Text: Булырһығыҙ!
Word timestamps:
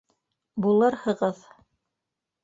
Булырһығыҙ! 0.65 1.43